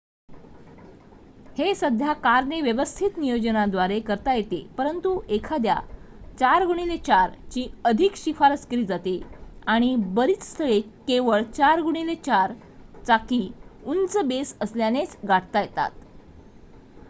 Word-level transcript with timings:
हे 1.57 1.73
साध्या 1.75 2.13
कारने 2.13 2.61
व्यवस्थित 2.61 3.17
नियोजनाद्वारे 3.17 3.99
करता 3.99 4.33
येते 4.33 4.61
परंतु 4.77 5.11
एखाद्या 5.29 5.75
4x4 6.39 7.35
ची 7.51 7.67
अधिक 7.85 8.15
शिफारस 8.15 8.65
केली 8.65 8.85
जाते 8.85 9.17
आणि 9.67 9.95
बरीच 10.15 10.43
स्थळे 10.43 10.79
केवळ 11.07 11.43
4x4 11.53 12.53
चाकी 13.07 13.41
उंच 13.85 14.17
बेस 14.25 14.55
असलेल्यानेच 14.61 15.17
गाठता 15.27 15.61
येतात 15.61 15.91